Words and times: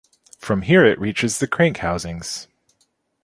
From 0.39 0.63
here 0.63 0.83
it 0.83 0.99
reaches 0.99 1.37
the 1.37 1.45
crank 1.45 1.77
housings. 1.77 2.47